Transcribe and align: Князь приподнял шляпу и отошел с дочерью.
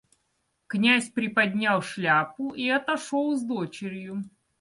Князь 0.65 1.11
приподнял 1.11 1.83
шляпу 1.83 2.55
и 2.55 2.67
отошел 2.69 3.35
с 3.35 3.43
дочерью. 3.43 4.23